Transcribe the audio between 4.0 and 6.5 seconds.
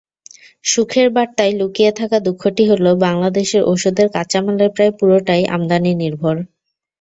কাঁচামালের প্রায় পুরোটাই আমদানিনির্ভর।